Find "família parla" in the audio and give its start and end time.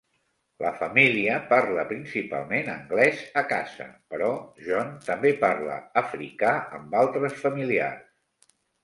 0.77-1.83